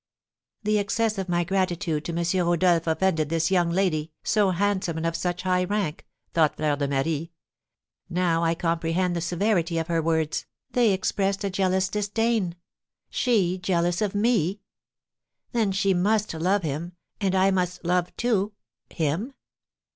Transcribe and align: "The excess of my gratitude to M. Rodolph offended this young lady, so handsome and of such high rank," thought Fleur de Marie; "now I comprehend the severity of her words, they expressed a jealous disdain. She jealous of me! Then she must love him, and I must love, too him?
"The 0.63 0.79
excess 0.79 1.19
of 1.19 1.29
my 1.29 1.43
gratitude 1.43 2.05
to 2.05 2.11
M. 2.11 2.47
Rodolph 2.47 2.87
offended 2.87 3.29
this 3.29 3.51
young 3.51 3.69
lady, 3.69 4.11
so 4.23 4.49
handsome 4.49 4.97
and 4.97 5.05
of 5.05 5.15
such 5.15 5.43
high 5.43 5.63
rank," 5.63 6.07
thought 6.33 6.55
Fleur 6.57 6.75
de 6.75 6.87
Marie; 6.87 7.31
"now 8.09 8.43
I 8.43 8.55
comprehend 8.55 9.15
the 9.15 9.21
severity 9.21 9.77
of 9.77 9.89
her 9.89 10.01
words, 10.01 10.47
they 10.71 10.91
expressed 10.91 11.43
a 11.43 11.51
jealous 11.51 11.87
disdain. 11.87 12.55
She 13.11 13.59
jealous 13.59 14.01
of 14.01 14.15
me! 14.15 14.61
Then 15.51 15.71
she 15.71 15.93
must 15.93 16.33
love 16.33 16.63
him, 16.63 16.93
and 17.19 17.35
I 17.35 17.51
must 17.51 17.85
love, 17.85 18.11
too 18.17 18.53
him? 18.89 19.33